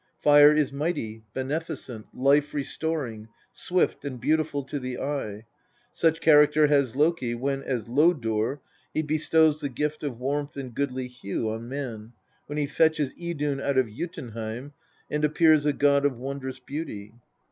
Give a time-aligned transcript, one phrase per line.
[0.17, 5.45] Fire is mighty, beneficent, life restoring, swift, and beautiful to the eye;
[5.91, 8.61] such character has Loki when, as Lodur,
[8.95, 12.13] he bestows the gift of warmth and goodly hue on man,
[12.47, 14.73] when he fetches Idun out of Jotunheim,
[15.11, 17.13] and appears a god of wondrous beauty.